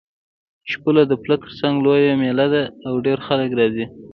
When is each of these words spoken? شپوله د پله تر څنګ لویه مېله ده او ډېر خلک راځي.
شپوله 0.71 1.01
د 1.07 1.13
پله 1.23 1.35
تر 1.43 1.51
څنګ 1.59 1.75
لویه 1.85 2.13
مېله 2.21 2.47
ده 2.53 2.63
او 2.87 2.93
ډېر 3.05 3.17
خلک 3.27 3.49
راځي. 3.59 3.85